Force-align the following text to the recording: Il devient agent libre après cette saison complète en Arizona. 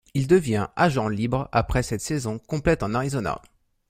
Il 0.15 0.25
devient 0.25 0.67
agent 0.75 1.07
libre 1.09 1.47
après 1.51 1.83
cette 1.83 2.01
saison 2.01 2.39
complète 2.39 2.81
en 2.81 2.95
Arizona. 2.95 3.39